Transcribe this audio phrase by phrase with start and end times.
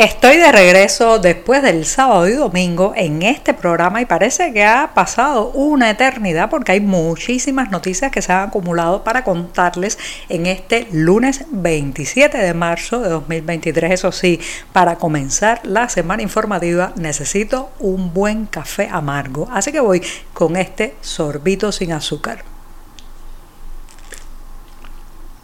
[0.00, 4.92] Estoy de regreso después del sábado y domingo en este programa y parece que ha
[4.94, 9.98] pasado una eternidad porque hay muchísimas noticias que se han acumulado para contarles
[10.30, 13.92] en este lunes 27 de marzo de 2023.
[13.92, 14.40] Eso sí,
[14.72, 20.94] para comenzar la semana informativa necesito un buen café amargo, así que voy con este
[21.02, 22.42] sorbito sin azúcar.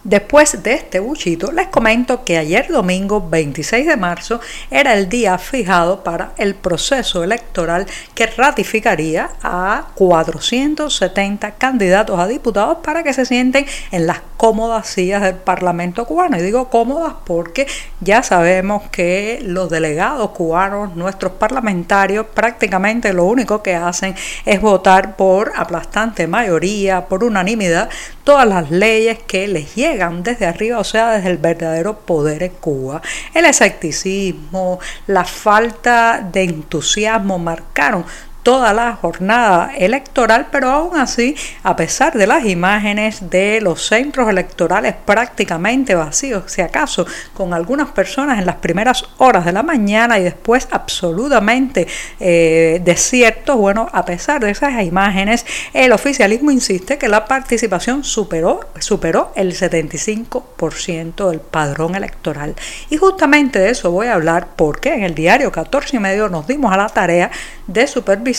[0.09, 4.39] Después de este buchito, les comento que ayer domingo 26 de marzo
[4.71, 12.79] era el día fijado para el proceso electoral que ratificaría a 470 candidatos a diputados
[12.85, 16.39] para que se sienten en las cómodas sillas del Parlamento cubano.
[16.39, 17.67] Y digo cómodas porque
[18.01, 25.17] ya sabemos que los delegados cubanos, nuestros parlamentarios, prácticamente lo único que hacen es votar
[25.17, 27.91] por aplastante mayoría, por unanimidad,
[28.27, 32.51] todas las leyes que les llegan desde arriba, o sea, desde el verdadero poder en
[32.55, 33.01] Cuba.
[33.33, 38.05] El escepticismo, la falta de entusiasmo marcaron
[38.47, 44.31] toda la jornada electoral, pero aún así, a pesar de las imágenes de los centros
[44.31, 50.21] electorales prácticamente vacíos, si acaso con algunas personas en las primeras horas de la mañana
[50.21, 51.89] y después absolutamente
[52.21, 58.61] eh, desiertos, bueno, a pesar de esas imágenes, el oficialismo insiste que la participación superó,
[58.79, 62.55] superó el 75% del padrón electoral.
[62.91, 66.47] Y justamente de eso voy a hablar porque en el diario 14 y medio nos
[66.47, 67.33] dimos a la tarea
[67.67, 68.36] de supervisar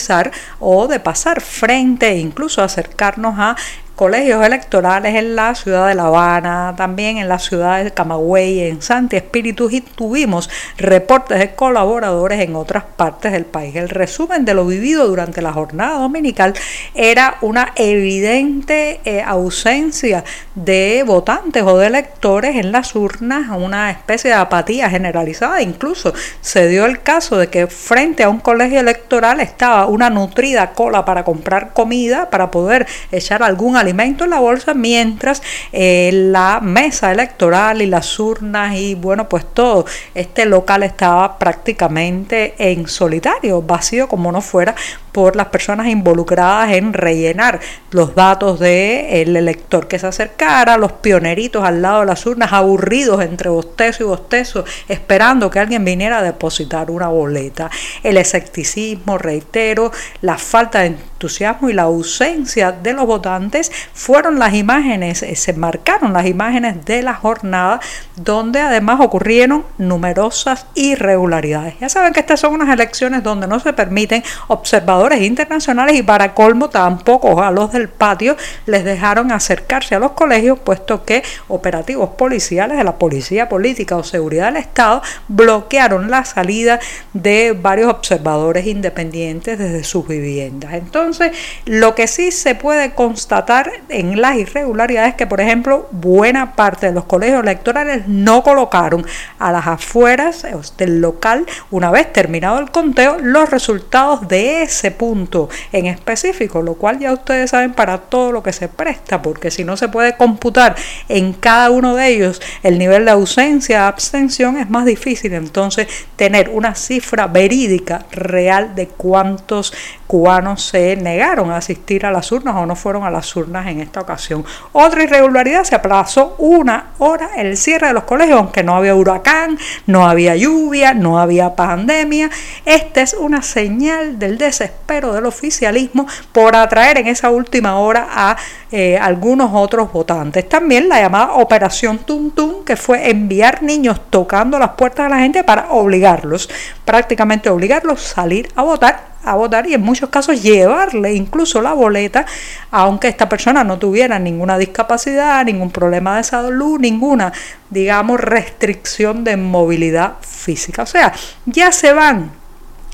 [0.60, 3.56] o de pasar frente e incluso acercarnos a
[3.98, 8.80] colegios electorales en la ciudad de La Habana, también en la ciudad de Camagüey, en
[8.80, 13.74] Santi Espíritu y tuvimos reportes de colaboradores en otras partes del país.
[13.74, 16.54] El resumen de lo vivido durante la jornada dominical
[16.94, 20.22] era una evidente eh, ausencia
[20.54, 25.60] de votantes o de electores en las urnas, una especie de apatía generalizada.
[25.60, 30.70] Incluso se dio el caso de que frente a un colegio electoral estaba una nutrida
[30.70, 36.60] cola para comprar comida, para poder echar algún alimento en la bolsa mientras eh, la
[36.60, 43.62] mesa electoral y las urnas y bueno pues todo este local estaba prácticamente en solitario,
[43.62, 44.74] vacío como no fuera
[45.12, 47.58] por las personas involucradas en rellenar
[47.90, 53.22] los datos del elector que se acercara, los pioneritos al lado de las urnas, aburridos
[53.22, 57.68] entre bostezo y bostezo, esperando que alguien viniera a depositar una boleta.
[58.04, 64.54] El escepticismo, reitero, la falta de entusiasmo y la ausencia de los votantes fueron las
[64.54, 67.80] imágenes, eh, se marcaron las imágenes de la jornada
[68.16, 71.74] donde además ocurrieron numerosas irregularidades.
[71.80, 76.34] Ya saben que estas son unas elecciones donde no se permiten observadores internacionales y para
[76.34, 78.36] colmo tampoco a los del patio
[78.66, 84.02] les dejaron acercarse a los colegios puesto que operativos policiales de la Policía Política o
[84.02, 86.80] Seguridad del Estado bloquearon la salida
[87.12, 90.74] de varios observadores independientes desde sus viviendas.
[90.74, 96.54] Entonces, lo que sí se puede constatar en las irregularidades es que, por ejemplo, buena
[96.54, 99.04] parte de los colegios electorales no colocaron
[99.38, 100.46] a las afueras
[100.76, 106.74] del local, una vez terminado el conteo, los resultados de ese punto en específico, lo
[106.74, 110.16] cual ya ustedes saben para todo lo que se presta, porque si no se puede
[110.16, 110.74] computar
[111.08, 116.48] en cada uno de ellos el nivel de ausencia, abstención, es más difícil entonces tener
[116.50, 119.72] una cifra verídica real de cuántos
[120.06, 123.80] cubanos se negaron a asistir a las urnas o no fueron a las urnas en
[123.80, 124.44] esta ocasión.
[124.72, 129.58] Otra irregularidad, se aplazó una hora el cierre de los colegios, aunque no había huracán,
[129.86, 132.30] no había lluvia, no había pandemia.
[132.64, 138.36] Esta es una señal del desespero del oficialismo por atraer en esa última hora a
[138.70, 140.48] eh, algunos otros votantes.
[140.48, 142.28] También la llamada Operación Tum
[142.64, 146.48] que fue enviar niños tocando las puertas de la gente para obligarlos,
[146.84, 151.72] prácticamente obligarlos a salir a votar a votar y en muchos casos llevarle incluso la
[151.72, 152.24] boleta,
[152.70, 157.32] aunque esta persona no tuviera ninguna discapacidad, ningún problema de salud, ninguna,
[157.70, 160.82] digamos, restricción de movilidad física.
[160.82, 161.12] O sea,
[161.46, 162.30] ya se van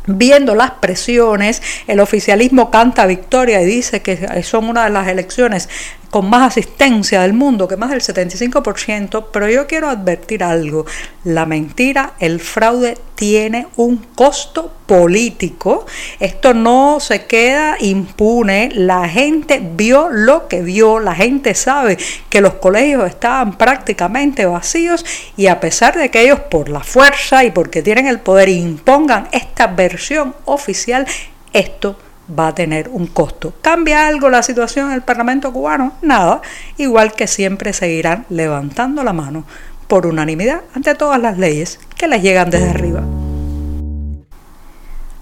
[0.06, 5.68] viendo las presiones, el oficialismo canta victoria y dice que son una de las elecciones
[6.14, 10.86] con más asistencia del mundo, que más del 75%, pero yo quiero advertir algo,
[11.24, 15.86] la mentira, el fraude tiene un costo político,
[16.20, 22.40] esto no se queda impune, la gente vio lo que vio, la gente sabe que
[22.40, 25.04] los colegios estaban prácticamente vacíos
[25.36, 29.26] y a pesar de que ellos por la fuerza y porque tienen el poder impongan
[29.32, 31.08] esta versión oficial,
[31.52, 31.98] esto
[32.28, 33.52] va a tener un costo.
[33.60, 35.94] ¿Cambia algo la situación en el Parlamento cubano?
[36.02, 36.40] Nada,
[36.76, 39.44] igual que siempre seguirán levantando la mano
[39.88, 43.02] por unanimidad ante todas las leyes que les llegan desde arriba.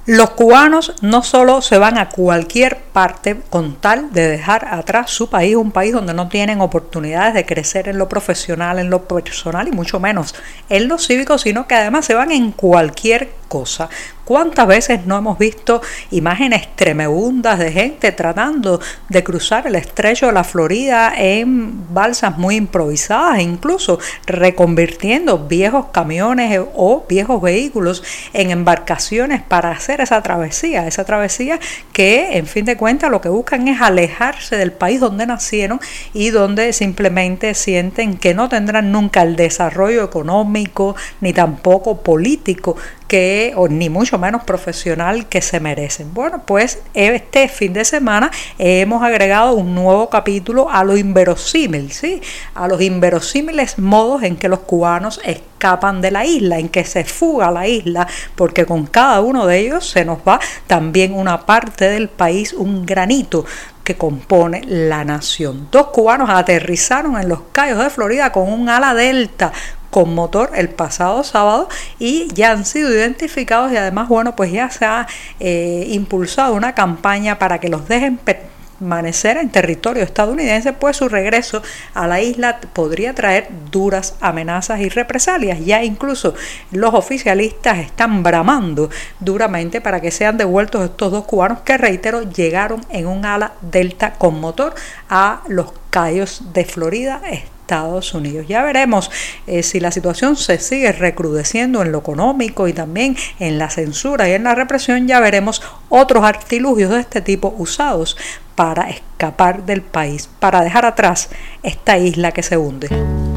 [0.06, 5.30] Los cubanos no solo se van a cualquier parte con tal de dejar atrás su
[5.30, 9.68] país, un país donde no tienen oportunidades de crecer en lo profesional, en lo personal
[9.68, 10.34] y mucho menos
[10.68, 13.88] en lo cívico, sino que además se van en cualquier cosa.
[14.24, 18.80] ¿Cuántas veces no hemos visto imágenes tremebundas de gente tratando
[19.10, 26.58] de cruzar el estrecho de la Florida en balsas muy improvisadas, incluso reconvirtiendo viejos camiones
[26.74, 28.02] o viejos vehículos
[28.32, 30.86] en embarcaciones para hacer esa travesía?
[30.86, 31.58] Esa travesía
[31.92, 35.80] que, en fin de lo que buscan es alejarse del país donde nacieron
[36.12, 42.76] y donde simplemente sienten que no tendrán nunca el desarrollo económico ni tampoco político
[43.12, 46.14] que, o ni mucho menos profesional que se merecen.
[46.14, 52.22] Bueno, pues este fin de semana hemos agregado un nuevo capítulo a lo inverosímil, ¿sí?
[52.54, 57.04] A los inverosímiles modos en que los cubanos escapan de la isla, en que se
[57.04, 61.90] fuga la isla, porque con cada uno de ellos se nos va también una parte
[61.90, 63.44] del país, un granito
[63.84, 65.68] que compone la nación.
[65.70, 69.52] Dos cubanos aterrizaron en los Cayos de Florida con un ala delta
[69.92, 71.68] con motor el pasado sábado
[71.98, 75.06] y ya han sido identificados y además, bueno, pues ya se ha
[75.38, 81.62] eh, impulsado una campaña para que los dejen permanecer en territorio estadounidense, pues su regreso
[81.92, 85.60] a la isla podría traer duras amenazas y represalias.
[85.62, 86.34] Ya incluso
[86.70, 88.88] los oficialistas están bramando
[89.20, 94.14] duramente para que sean devueltos estos dos cubanos que, reitero, llegaron en un ala delta
[94.14, 94.74] con motor
[95.10, 97.20] a los Cayos de Florida
[97.62, 98.46] Estados Unidos.
[98.48, 99.10] Ya veremos
[99.46, 104.28] eh, si la situación se sigue recrudeciendo en lo económico y también en la censura
[104.28, 108.16] y en la represión, ya veremos otros artilugios de este tipo usados
[108.56, 111.30] para escapar del país, para dejar atrás
[111.62, 113.31] esta isla que se hunde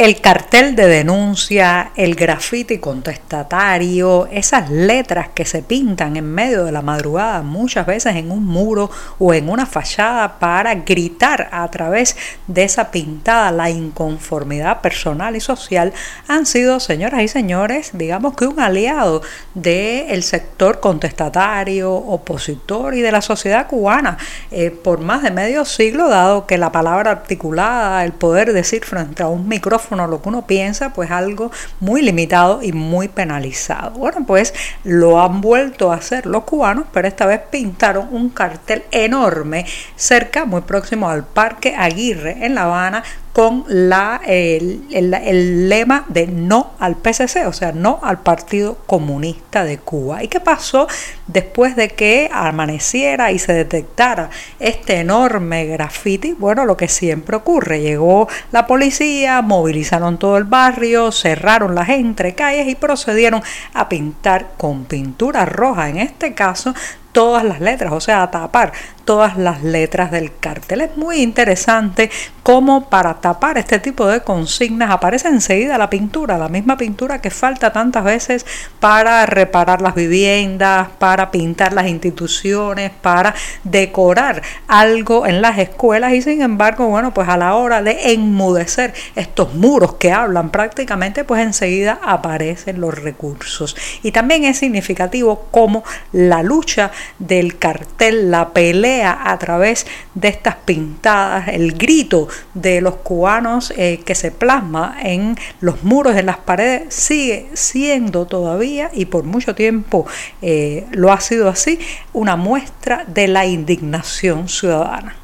[0.00, 6.72] el cartel de denuncia, el grafiti contestatario, esas letras que se pintan en medio de
[6.72, 12.16] la madrugada, muchas veces en un muro o en una fachada para gritar a través
[12.46, 13.50] de esa pintada.
[13.50, 15.92] La inconformidad personal y social,
[16.26, 19.20] han sido, señoras y señores, digamos que un aliado
[19.52, 24.16] del sector contestatario, opositor y de la sociedad cubana
[24.50, 29.22] eh, por más de medio siglo, dado que la palabra articulada, el poder decir frente
[29.22, 31.50] a un micrófono, lo que uno piensa, pues algo
[31.80, 33.90] muy limitado y muy penalizado.
[33.92, 34.54] Bueno, pues
[34.84, 39.66] lo han vuelto a hacer los cubanos, pero esta vez pintaron un cartel enorme
[39.96, 46.26] cerca, muy próximo al Parque Aguirre en La Habana, con la, el, el, lema de
[46.26, 50.24] no al PCC, o sea, no al Partido Comunista de Cuba.
[50.24, 50.88] ¿Y qué pasó
[51.28, 56.32] después de que amaneciera y se detectara este enorme graffiti?
[56.32, 62.66] Bueno, lo que siempre ocurre, llegó la policía, movilizaron todo el barrio, cerraron las entrecalles
[62.68, 63.42] y procedieron
[63.74, 66.74] a pintar con pintura roja, en este caso,
[67.12, 68.72] todas las letras, o sea, a tapar
[69.10, 70.82] todas las letras del cartel.
[70.82, 72.12] Es muy interesante
[72.44, 77.30] cómo para tapar este tipo de consignas aparece enseguida la pintura, la misma pintura que
[77.30, 78.46] falta tantas veces
[78.78, 86.22] para reparar las viviendas, para pintar las instituciones, para decorar algo en las escuelas y
[86.22, 91.42] sin embargo, bueno, pues a la hora de enmudecer estos muros que hablan prácticamente, pues
[91.42, 93.74] enseguida aparecen los recursos.
[94.04, 95.82] Y también es significativo cómo
[96.12, 102.96] la lucha del cartel, la pelea a través de estas pintadas, el grito de los
[102.96, 109.06] cubanos eh, que se plasma en los muros, en las paredes, sigue siendo todavía y
[109.06, 110.06] por mucho tiempo
[110.42, 111.78] eh, lo ha sido así,
[112.12, 115.16] una muestra de la indignación ciudadana.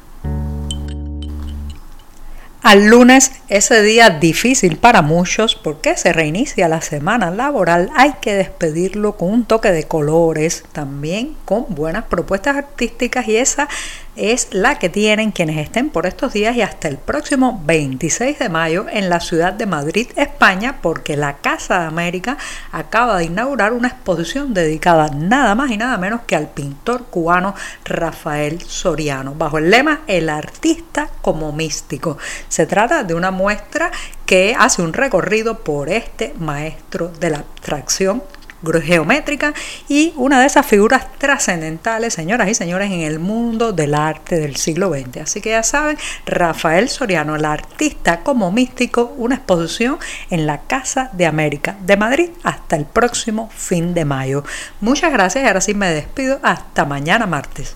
[2.67, 8.33] Al lunes, ese día difícil para muchos porque se reinicia la semana laboral, hay que
[8.33, 13.69] despedirlo con un toque de colores, también con buenas propuestas artísticas y esa
[14.17, 18.49] es la que tienen quienes estén por estos días y hasta el próximo 26 de
[18.49, 22.37] mayo en la ciudad de Madrid, España, porque la Casa de América
[22.71, 27.53] acaba de inaugurar una exposición dedicada nada más y nada menos que al pintor cubano
[27.85, 32.17] Rafael Soriano, bajo el lema El artista como místico.
[32.49, 33.91] Se trata de una muestra
[34.25, 38.23] que hace un recorrido por este maestro de la abstracción
[38.83, 39.53] geométrica
[39.87, 44.55] y una de esas figuras trascendentales, señoras y señores, en el mundo del arte del
[44.55, 45.17] siglo XX.
[45.17, 49.97] Así que ya saben, Rafael Soriano, el artista como místico, una exposición
[50.29, 54.43] en la Casa de América de Madrid hasta el próximo fin de mayo.
[54.81, 57.75] Muchas gracias y ahora sí me despido hasta mañana martes.